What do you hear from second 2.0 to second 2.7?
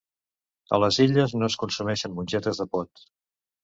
mongetes